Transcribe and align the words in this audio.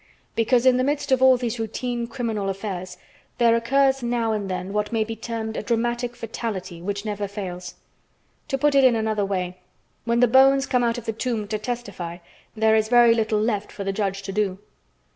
"Because 0.33 0.65
in 0.65 0.77
the 0.77 0.83
midst 0.83 1.11
of 1.11 1.21
all 1.21 1.37
these 1.37 1.59
routine 1.59 2.07
criminal 2.07 2.49
affairs 2.49 2.97
there 3.37 3.55
occurs 3.55 4.01
now 4.01 4.31
and 4.31 4.49
then 4.49 4.73
what 4.73 4.91
may 4.91 5.03
be 5.03 5.15
termed 5.15 5.55
a 5.55 5.61
dramatic 5.61 6.15
fatality 6.15 6.81
which 6.81 7.05
never 7.05 7.27
fails. 7.27 7.75
To 8.47 8.57
put 8.57 8.73
it 8.73 8.83
in 8.83 8.95
another 8.95 9.23
way: 9.23 9.59
when 10.05 10.19
the 10.19 10.27
bones 10.27 10.65
come 10.65 10.83
out 10.83 10.97
of 10.97 11.05
the 11.05 11.13
tomb 11.13 11.47
to 11.49 11.59
testify, 11.59 12.17
there 12.55 12.75
is 12.75 12.87
very 12.89 13.13
little 13.13 13.39
left 13.39 13.71
for 13.71 13.83
the 13.83 13.93
judge 13.93 14.23
to 14.23 14.31
do." 14.31 14.57